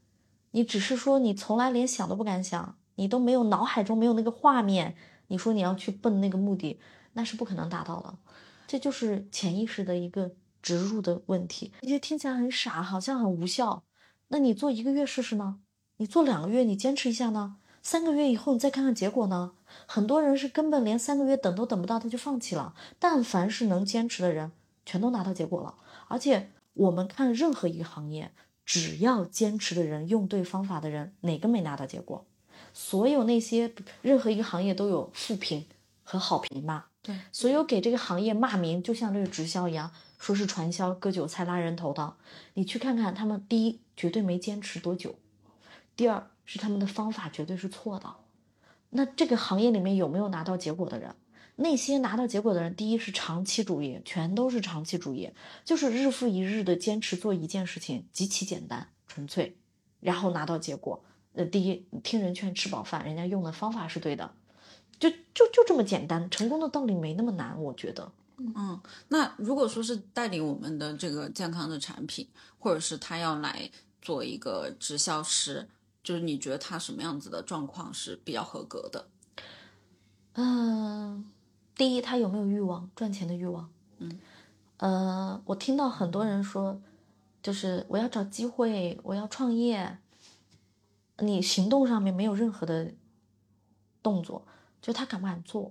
[0.52, 4.96] 你只是说你从来连想都不敢想，你都没有脑海中没有那个画面，
[5.28, 6.80] 你说你要去奔那个目的，
[7.12, 8.14] 那是不可能达到的。
[8.66, 10.32] 这就是潜意识的一个
[10.62, 11.72] 植入的问题。
[11.80, 13.84] 这些听起来很傻，好像很无效。
[14.28, 15.60] 那你做一个月试试呢？
[15.96, 17.56] 你做两个月，你坚持一下呢？
[17.80, 19.52] 三个月以后你再看看结果呢？
[19.86, 22.74] 很多人是根本连三个月等都等不到，他就放弃了。
[22.98, 24.52] 但凡是能坚持的人，
[24.84, 25.74] 全都拿到结果了。
[26.08, 28.32] 而且我们看任何一个行业，
[28.68, 32.26] 只要坚持的人、用对方法的人，哪个没拿到结果？
[32.74, 35.64] 所有那些任何一个行业都有负评
[36.04, 36.84] 和好评嘛？
[37.00, 42.16] 对，所有给这个行业骂名，就像这个直销一样，说是传销、割韭菜、拉人头的。
[42.52, 45.14] 你去看看他们，第一绝对没坚持多久，
[45.96, 48.16] 第二是他们的方法绝对是错的。
[48.90, 51.14] 那这个行业里面有没有拿到结果的人？
[51.60, 55.28] 那些拿到结果的人，第一是长期主义，全都是长期主义，
[55.64, 59.56] 就是日复一日的坚持做一件事情，极其简单纯粹，
[59.98, 61.04] 然后拿到结果。
[61.34, 64.32] 呃，第一听人劝吃饱饭，人家用的方法是对的，
[65.00, 68.12] 就就就这么简单，成功的道理没那么难，我觉得。
[68.36, 72.28] 嗯，那如果说是代理我们的这个健康的产品，
[72.60, 73.68] 或者是他要来
[74.00, 75.68] 做一个直销师，
[76.04, 79.08] 就是你觉得他什么样子的状况是比较合格的？
[80.34, 81.24] 嗯，
[81.78, 83.70] 第一，他有没有欲望赚钱的欲望？
[83.98, 84.18] 嗯，
[84.78, 86.80] 呃，我听到很多人说，
[87.40, 89.96] 就是我要找机会，我要创业，
[91.18, 92.92] 你行动上面没有任何的
[94.02, 94.42] 动作，
[94.82, 95.70] 就他敢不敢做？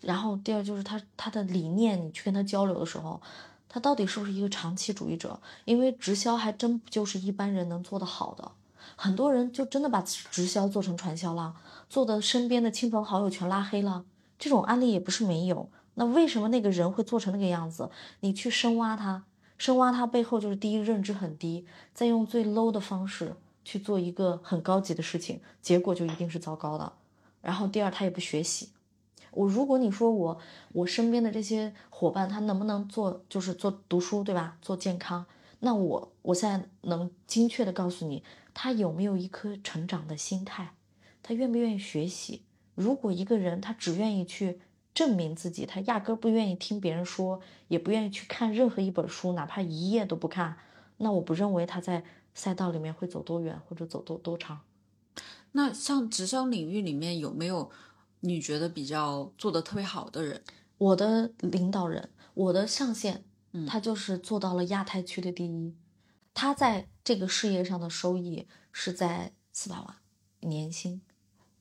[0.00, 3.20] 然后第二就是他他的理念，你去跟他交流的时候，
[3.68, 5.40] 他到底是不是一个长期主义者？
[5.64, 8.52] 因为直销还真不就是一般人能做得好的，
[8.94, 11.56] 很多人就真的把直销做成传销了，
[11.88, 14.04] 做的身边的亲朋好友全拉黑了。
[14.38, 15.68] 这种案例也不是没有。
[15.94, 17.90] 那为什么那个人会做成那个样子？
[18.20, 19.24] 你去深挖他，
[19.56, 26.92] 深挖他背后就是第一认知很低，再用最 low 的方式去做一个很高级的事情，结果就一定是糟糕的。
[27.40, 28.70] 然后第二，他也不学习。
[29.32, 30.38] 我如果你说我
[30.72, 35.26] 我身边的这些伙伴他能不能做就是做读书对吧做健康
[35.60, 40.70] 那我我现在能精确的告诉你他有没有一颗成长的心态
[41.22, 42.40] 他愿不愿意学习
[42.76, 44.60] 如果一个人他只愿意去
[44.94, 50.56] 证明自己他压根不愿意听别人说也不愿意去看任何一本书哪怕一页都不看
[50.98, 54.60] 那我不认为他在赛道里面会走多远或者走多多长。
[55.52, 57.70] 那像直销领域里面有没有？
[58.20, 60.42] 你觉得比较做的特别好的人，
[60.78, 63.24] 我的领导人，我的上线，
[63.68, 65.76] 他就是做到了亚太区的第一，
[66.34, 69.96] 他在这个事业上的收益是在四百万
[70.40, 71.02] 年薪，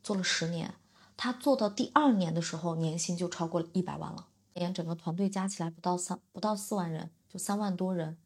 [0.02, 0.74] 做了十年，
[1.18, 8.18] 他做到第二年的时候，年薪就超过了一百万了，连整个团队加起来不到三不到四万人，就三万多人，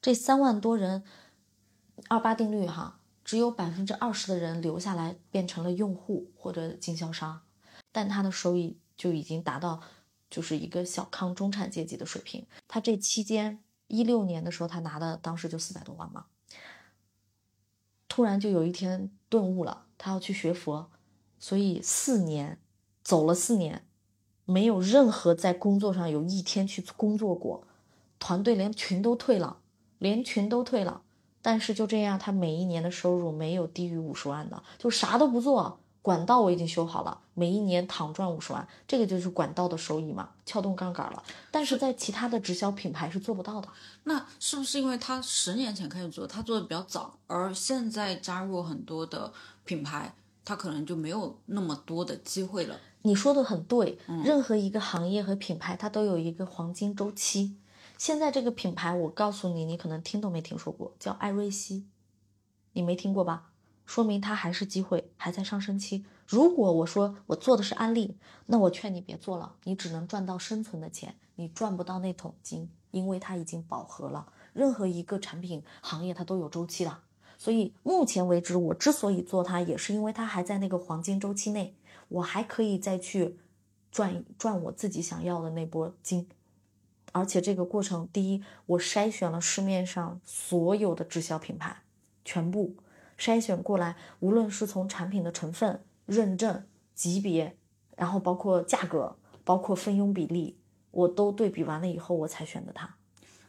[0.00, 1.02] 这三万多人，
[2.08, 7.42] 二八定律哈，只有百分之二十的人留下来变成了用户或者经销商。
[7.92, 9.80] 但他的收益就已经达到，
[10.30, 12.46] 就是一个小康中产阶级的水平。
[12.68, 16.26] 他这期间一六年的时候，他拿的当时就四百多万嘛。
[18.06, 20.90] 突然就有一天顿悟了，他要去学佛，
[21.40, 22.58] 所以四年
[23.02, 23.82] 走了四年，
[24.44, 27.64] 没有任何在工作上有一天去工作过，
[28.20, 29.56] 团队连群都退了，
[29.98, 31.02] 连群都退了。
[31.42, 35.80] 但是就这样，他每一年的收入没有低于五十万的，就啥都不做。
[36.02, 41.22] 管道我已经修好了，每一年躺赚五十万，这个就是管道的收益嘛，撬动杠杆了。
[41.50, 43.68] 但是在其他的直销品牌是做不到的。
[44.04, 49.30] 那是不是因为他十年前开始做，他做的比较早，而现在加入很多的
[49.64, 52.78] 品牌，他可能就没有那么多的机会了？
[53.02, 57.56] 你说的很对，任何一个行业和品牌，它都有一个黄金周期。
[57.96, 61.86] 现在这个品牌，我告诉你，你可能听都没听说过，叫艾瑞希，
[62.72, 63.50] 你没听过吧？
[63.86, 66.04] 说明它还是机会，还在上升期。
[66.26, 74.32] 如果我说我做的是安利，那我劝你别做了，你只能赚到生存的钱，你赚不到那桶金，因为它已经饱和了。
[74.52, 76.98] 任何一个产品行业它都有周期的，
[77.40, 81.74] 所以目前为止，我之所以做它，也是因为它还在那个黄金周期内，
[82.08, 83.38] 我还可以再去
[83.90, 86.28] 赚赚我自己想要的那波金。
[87.12, 91.78] 而且这个过程，第一，我筛选了市面上所有的直销品牌，
[92.26, 92.76] 全部。
[93.18, 97.56] 筛选过来，无论是从产品的成分、认证级别，
[97.96, 100.58] 然后包括价格，包括分佣比例，
[100.90, 102.96] 我都对比完了以后，我才选的它。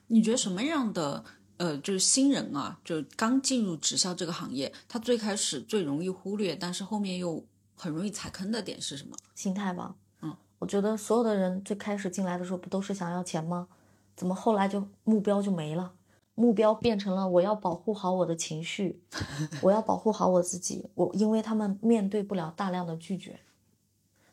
[0.07, 1.25] 你觉得什么样的
[1.61, 7.45] 呃，就是新人啊，就刚进入直销这个行业，他最开始最容易忽略，但是后面又
[7.75, 9.15] 很容易踩坑的点是什么？
[9.35, 9.93] 心态吧。
[10.23, 13.67] 嗯，我觉得所有的人最开始进来的时候，不都是想要钱吗？
[14.15, 15.93] 怎么后来就目标就没了？
[16.33, 18.99] 目标变成了我要保护好我的情绪，
[19.61, 20.89] 我要保护好我自己。
[20.95, 23.39] 我因为他们面对不了大量的拒绝。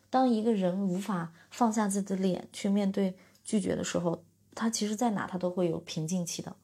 [0.09, 4.23] 当一个人无法放下自己的脸去面对拒绝的时候，
[4.55, 6.55] 他其实在哪他都会有瓶颈期的。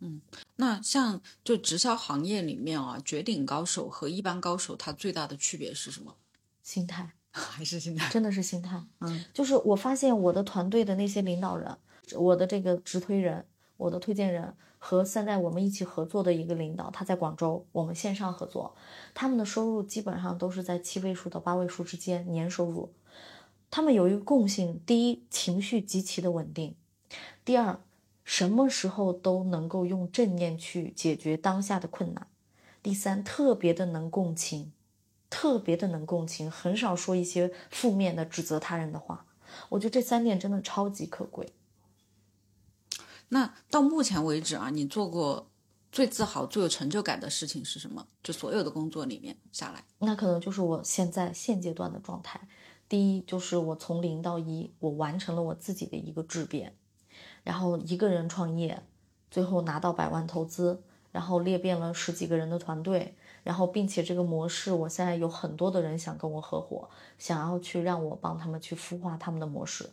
[0.00, 0.20] 嗯，
[0.56, 6.16] 那像就直销行业里面啊，绝顶高手和一般高手，他最大的区别是什么？
[6.62, 8.08] 心态， 还是心态？
[8.10, 8.82] 真的是心态。
[9.00, 11.76] 嗯，就是我发现我的团队的那些领导人，
[12.16, 13.46] 我的这个直推人。
[13.80, 18.76] 我的推荐人和现在我们一起合作的一个领导，他在广州，我们线上合作，
[19.14, 22.92] 他们的收入基本上都是在七位数到八位数之间年收入。
[23.70, 26.74] 他们有一个共性：第一，情绪极其的稳定；
[27.42, 27.80] 第二，
[28.24, 32.26] 什么时候都能够用正念去解决当下的困难；
[32.82, 34.72] 第三，特别的能共情。
[35.32, 39.26] 特别的能共情，很少说一些负面的指责他人的话。
[39.68, 41.52] 我觉得这三点真的超级可贵。
[43.28, 45.48] 那到目前为止啊，你做过
[45.92, 48.08] 最自豪、最有成就感的事情是什么？
[48.24, 52.48] 就所有的工作里面下来，那可能就是我现在现阶段的状态。
[52.88, 56.74] 第一，就是我从零到一，我完成了我自己的一个质变，
[57.42, 58.82] 然后一个人创业，
[59.30, 69.90] 最后拿到百万投资，然后裂变了十几个人的团队，然后并且这个模式，我现在有很多的人想跟我合伙，想要去让我帮他们去孵化他们的模式。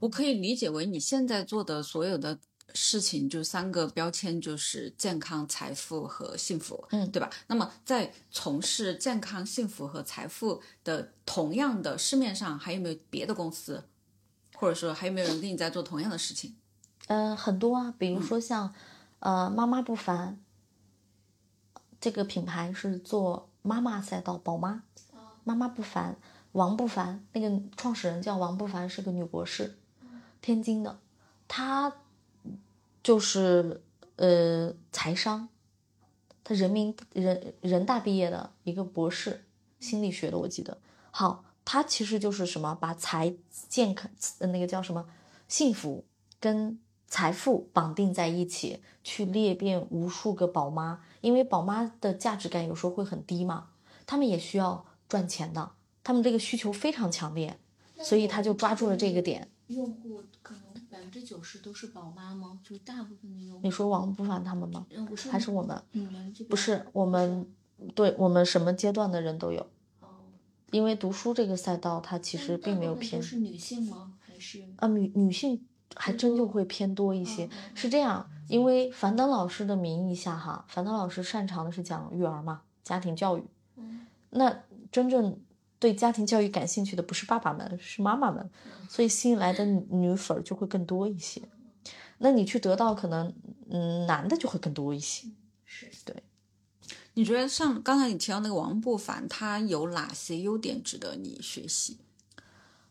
[0.00, 2.38] 我可以理解为你现在做的所有的
[2.74, 7.30] 事情，就三个标签，就是健康、财富和幸福，嗯对吧？
[7.46, 13.84] 那么在从事健康、幸福和财富的同样的市面上，还有没有别的公司，
[14.56, 16.56] 或者说还有没有人跟你在做同样的事情？
[17.06, 18.72] 呃，很多啊，比如说像，
[19.18, 20.40] 呃，妈妈不凡
[22.00, 24.82] 这个品牌是做妈妈赛道宝妈，
[25.44, 26.16] 妈妈不凡，
[26.52, 29.76] 王不凡那个创始人叫王不凡，是个女博士，
[30.40, 30.98] 天津的，
[31.46, 31.92] 她
[33.02, 33.82] 就是
[34.16, 35.48] 呃财商，
[36.42, 39.44] 她人民人人大毕业的一个博士，
[39.78, 40.78] 心理学的我记得。
[41.10, 43.34] 好，她其实就是什么，把财
[43.68, 45.06] 健康呃那个叫什么
[45.48, 46.04] 幸福
[46.40, 53.68] 跟财富绑定在一起，去裂变无数个宝妈，因为宝妈的价值感有时候会很低嘛，
[54.06, 57.58] 他们也需要赚钱的，他们这个需求非常强烈，
[57.98, 59.48] 所以他就抓住了这个点。
[59.68, 62.60] 用户可能百分之九十都是宝妈吗？
[62.62, 63.70] 就大部分的用户你。
[63.70, 64.86] 说王不凡他们吗？
[65.30, 65.82] 还是我们？
[65.92, 67.46] 你们这边不是我们，
[67.94, 69.66] 对我们什么阶段的人都有，
[70.00, 70.08] 哦，
[70.70, 74.12] 因为读书这个赛道它其实并没有偏是女性吗？
[74.20, 75.64] 还是啊，女女性
[75.96, 83.44] 还真就会偏多一些是这样，因为樊登老师的名义下哈，樊登老师擅长的是讲育儿嘛，家庭教育。
[83.76, 85.38] 嗯那真正
[85.78, 88.50] 对家庭教育感兴趣的不是爸爸们，是妈妈们，
[88.88, 91.40] 所以吸引来的女女粉就会更多一些。
[92.18, 93.32] 那你去得到可能，
[93.70, 95.28] 嗯，男的就会更多一些。
[95.64, 96.22] 是对
[97.14, 101.98] 你觉得像刚才你提到那个王不凡，他有哪些优点值得你学习？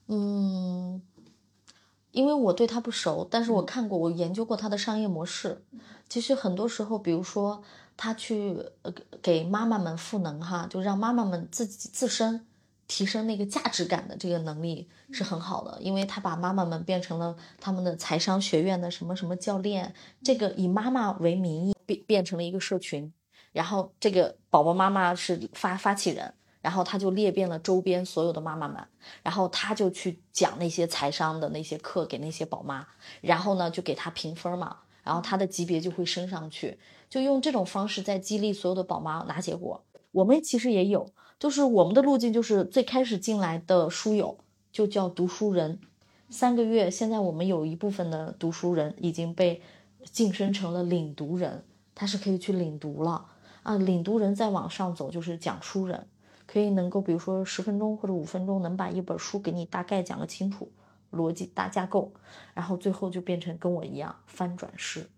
[0.08, 1.02] 嗯，
[2.14, 5.66] 因为我对他不熟，但是我看过，我研究过他的商业模式。
[6.08, 7.64] 其实很多时候，比如说
[7.98, 12.46] 他去呃给妈妈们赋能哈，就让妈妈们自己自身
[12.88, 19.92] 提升那个价值感的这个能力是很好的，因为他把妈妈们变成了他们的财商学院的什么什么教练，
[20.24, 23.12] 这个以妈妈为名义变变成了一个社群，
[23.52, 26.32] 然后这个宝宝妈妈是发发起人。
[26.64, 28.82] 然后他就裂变了周边所有的妈妈们，
[29.22, 32.88] 然后他就去讲那些财商的那些课给那些宝妈，
[33.20, 39.84] 然后呢就给他评分嘛，然后他的级别就会升上去，就用这种方式在激励所有的宝妈拿结果。
[40.14, 44.38] 我们其实也有，就是我们的路径就是最开始进来的书友
[44.72, 45.82] 就叫读书人，
[46.30, 49.62] 三个月，现在我们有一部分的读书人已经被
[50.12, 53.26] 晋升成了领读人，他是可以去领读了
[53.64, 56.08] 啊，领读人再往上走就是讲书人。
[56.54, 60.72] 可以能够，比如说十分钟或者五分钟，能把一本书给你大概讲个清楚，
[61.12, 62.14] 逻辑大架构，
[62.54, 65.10] 然后最后就变成跟我一样翻转式。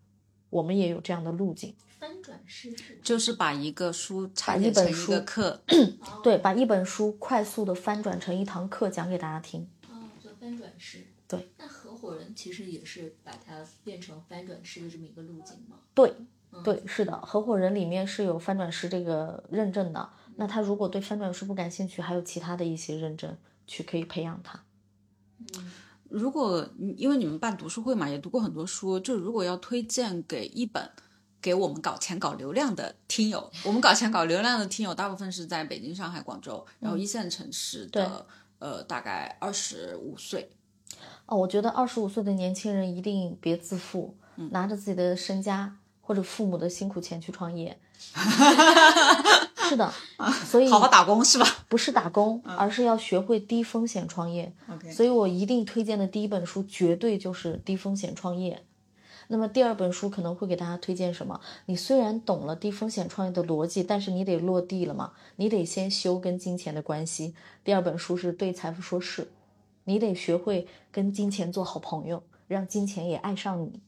[0.49, 5.61] 我们也有这样的路径，翻转式是就是把一个书拆一解成一本书个课，
[6.23, 9.67] 对，把一本书快速的翻转成一堂课讲给大家听。
[9.89, 11.05] 哦，叫翻转式。
[11.27, 15.75] 对，那合伙人其实也是把它变成翻转式的这么一个路径吗？
[15.93, 16.13] 对，
[16.63, 20.09] 对，是的，合伙人里面是有翻转师这个认证的。
[20.37, 24.63] 那他如果对翻转师不感兴趣，还有其他的一些认证去可以培养他。
[25.57, 25.71] 嗯，
[26.09, 30.89] 如果因为你们办读书会嘛，也读过很多书，就如果要推荐给一本
[31.41, 38.25] 给我们搞钱搞流量的听友，我们搞钱搞流量的听友大部分是在北京、上海、广州，然后一线城市的，
[38.59, 40.49] 呃，大概二十五岁。
[41.27, 44.17] 哦，我觉得二十五岁的年轻人一定别自负，
[44.51, 47.75] 拿着自己的身家或者父母的辛苦钱去创业。
[49.67, 49.91] 是的，
[50.45, 54.53] 所以好好打工是吧不是打工，而是要学会低风险创业。
[54.71, 58.63] ？OK，所以我一定推荐的第一本书绝对就是低风险创业。
[59.27, 61.41] 那么第二本书可能会给大家推荐什么？
[61.65, 67.33] 你虽然懂了低风险创业的逻辑，但是你得落地了嘛，你得先修跟金钱的关系。
[67.63, 69.31] 第二本书是对财富说是，
[69.85, 73.81] 你得学会跟金钱做好朋友，让金钱也爱上你。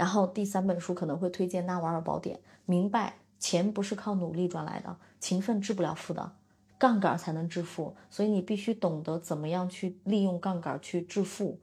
[0.00, 6.32] 对，然后第三本书可能会推荐《纳瓦尔宝典》，明白钱不是靠努力赚来的，勤奋致不了富的。
[6.78, 11.58] 杠杆才能致富，所以你必须懂得怎么样去利用杠杆去致富，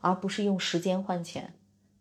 [0.00, 1.52] 而不是用时间换钱。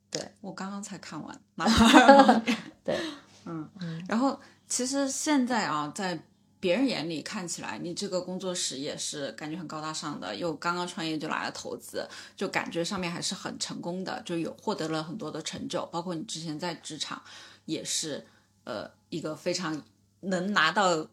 [0.10, 1.42] 对我刚刚才看完。
[1.56, 2.98] 纳瓦尔宝典 对，
[3.46, 3.70] 嗯
[4.08, 6.18] 然后其实现在啊，在
[6.62, 12.08] 别人眼里看起来，你这个工作室也是感觉很高大上的，又刚刚创业就来了投资，
[12.38, 17.22] 就感觉上面还是很成功的，就有获得了很多的成就，包括你之前在职场
[17.66, 18.26] 也是
[18.64, 19.82] 呃一个非常
[20.22, 21.08] 能拿到，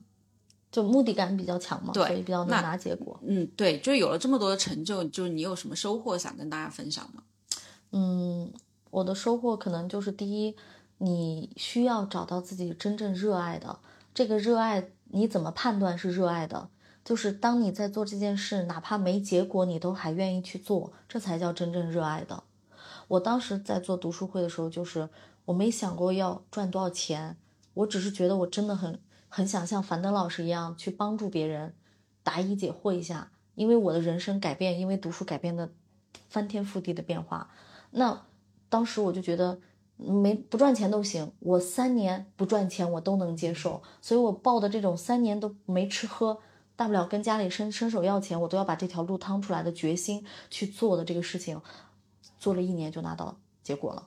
[0.71, 3.19] 就目的感比较强嘛，对所以比较能拿结果。
[3.25, 7.23] 嗯，对，就有了这么多的成就，就是你有什么收获想跟大家分享吗？
[7.93, 8.53] 嗯，
[8.91, 10.55] 我的收获可能就是第一，
[10.99, 13.79] 你需要找到自己真正热爱的，
[14.13, 16.71] 这个热爱你怎么判断是热爱的？
[17.05, 22.43] 就是当你在做这件事，哪怕没结果，你都还愿意去做，这才叫真正热爱的。
[23.09, 25.09] 我当时在做读书会的时候，就是
[25.47, 27.39] 我没想过要赚多少钱，
[27.73, 31.75] 我只是觉得我真的很很想像樊登老师一样去帮助别人，
[32.23, 35.71] 答疑解惑一下，因为我的人生改变，因为读书改变的
[36.29, 37.51] 翻天覆地的变化。
[37.93, 38.21] 那
[38.69, 39.59] 当时我就觉得
[39.99, 46.41] 没不赚钱都行，我三年不赚钱我都能接受，所以我报的这种三年都没吃喝，
[46.77, 51.61] 大不了跟家里伸伸手要钱，我都要把这条路趟出来的决心去做的这个事情，
[52.39, 54.07] 做了一年就拿到结果了。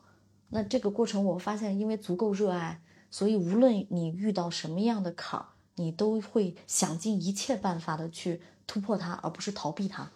[0.49, 10.09] 那这个过程我发现，因为足够热爱，所以无论你遇到什么样的坎儿，你都会想尽一切办法的去突破它，而不是逃避它。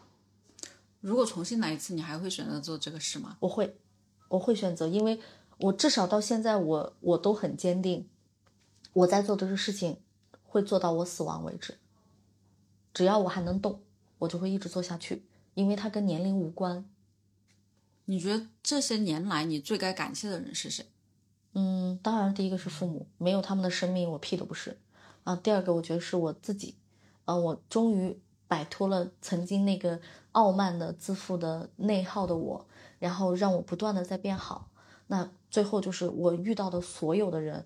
[1.02, 3.38] 如果重新来一次，你还会选择做这个事吗？
[3.42, 3.78] 我会，
[4.28, 5.20] 我会选择，因为
[5.58, 8.08] 我至少到现在我我都很坚定，
[8.94, 10.02] 我在做的这个事情
[10.44, 11.78] 会做到我死亡为止。
[12.94, 13.82] 只要我还能动，
[14.20, 16.86] 我就会一直做下去，因为它跟年龄无关。
[18.06, 20.86] 你觉得这些年来你最该感谢的人是谁？
[21.54, 24.78] 嗯，当然第一个是父母，没有他们的生命，我屁都不是。
[25.24, 26.76] 啊，第二个我觉得是我自己，
[27.24, 30.00] 啊，我终于摆脱了曾经那个
[30.34, 32.68] 傲慢的、自负的、内耗的我，
[33.00, 34.70] 然后让我不断的在变好。
[35.08, 37.66] 那最后就是我遇到的所有的人，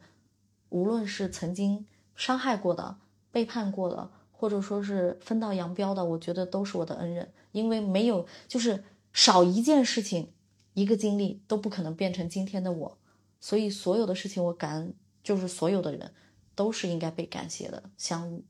[0.70, 3.00] 无论是曾经伤害过的、
[3.32, 10.32] 背叛过的，或者说是分道扬镳的，我觉得都是我的恩人，因为没有就是少一件事情，
[10.76, 12.98] 一个经历都不可能变成今天的我。
[13.40, 16.14] 所以所有的事情我感恩，就是所有的人
[16.54, 18.46] 都是应该被感谢的相遇。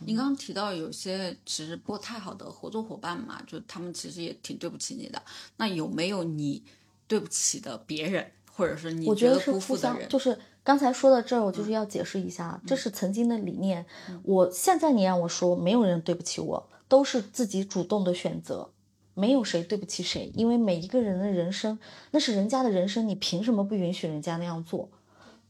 [0.00, 5.22] 你刚刚提到有些其实不太好的合作伙伴嘛，就他们其实也挺对不起你的。
[5.58, 6.64] 那有没有你
[7.06, 9.98] 对不起的别人，或者是你我觉得是互相？
[10.08, 13.84] 就是刚才说到这儿，我就是要解释一下，这是曾经的理念。
[14.22, 18.70] 我现在你让我说，没有人对不起我，都是自己主动的选择，
[19.14, 21.78] 没有谁对不起谁，因为每一个人的人生
[22.12, 24.88] 那是人家的人生，你凭什么不允许人家那样做？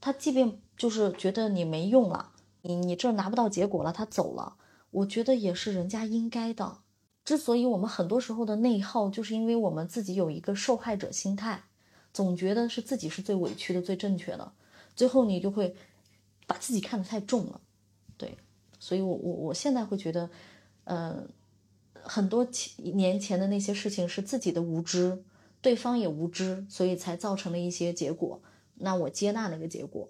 [0.01, 2.33] 他即便就是觉得你没用了，
[2.63, 4.57] 你你这拿不到结果了，他走了，
[4.91, 6.79] 我觉得也是人家应该的。
[7.25, 11.65] 之所以我们很多时候的内耗，就是因为我们自己有一个受害者心态，
[12.15, 14.53] 总觉得是自己是最委屈的、最正确的，
[14.97, 15.75] 最后你就会
[16.47, 17.61] 把自己看得太重了。
[18.17, 18.39] 对，
[18.79, 20.31] 所以我我我现在会觉得，
[20.85, 21.27] 呃，
[21.95, 25.25] 很多前年前的那些事情是自己的无知，
[25.61, 28.41] 对方也无知，所以才造成了一些结果。
[28.77, 30.09] 那我接纳那个结果。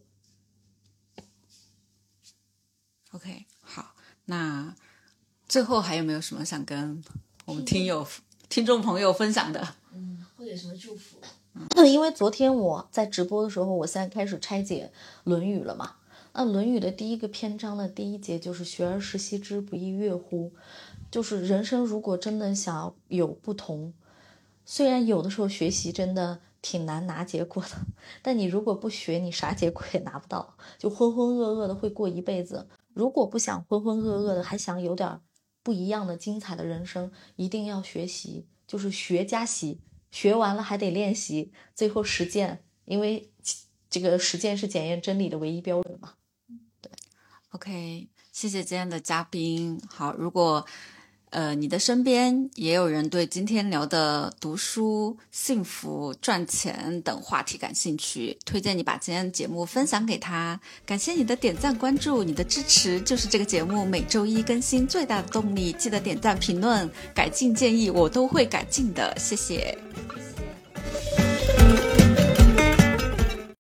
[3.13, 3.95] OK，好，
[4.27, 4.75] 那
[5.49, 7.03] 最后还有没有什么想跟
[7.47, 8.07] 我们听友、
[8.51, 9.77] 听众朋友分享的？
[9.93, 11.19] 嗯，或者什么祝福？
[11.87, 14.91] 因为昨天我在直播的时候，我现在开始拆解
[15.23, 15.97] 《论语》了嘛。
[16.33, 20.53] 那《论语》的第一个篇章的第一节就是“学而时习之，不亦说乎”，
[21.13, 23.95] 就是人生如果真的想要有不同，
[24.65, 27.87] 虽然有的时候学习真的挺难拿结果的，
[28.21, 32.67] 但你如果不学，你啥结果也拿不到，就浑浑噩噩的会过一辈子。
[32.93, 35.21] 如果不想浑浑噩噩的，还想有点
[35.63, 39.81] 不一样的精彩的人生，一定要学习，就是学加习。
[40.15, 43.33] 学完了还得练习，最后实践，因为
[43.91, 46.15] 这个实践是检验真理的唯一标准嘛。
[46.81, 46.89] 对
[47.51, 49.77] OK，谢谢今天的嘉宾。
[49.89, 50.65] 好，如果
[51.35, 60.61] 呃你的身边也有人对今天聊的读书、幸福、赚钱等话题感兴趣，推荐你把今天的节目分享给他。
[60.87, 65.73] 感谢你的点赞、关注，你的支持就是这个节目每周一更新最大的动力。
[65.73, 69.13] 记得点赞、评论、改进建议，我都会改进的。
[69.19, 69.77] 谢谢。